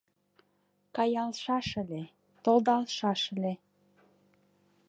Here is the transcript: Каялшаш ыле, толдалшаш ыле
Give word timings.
Каялшаш 0.95 1.67
ыле, 1.81 2.03
толдалшаш 2.43 3.21
ыле 3.35 3.53